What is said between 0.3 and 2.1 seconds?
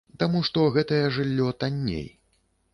што гэтае жыллё танней.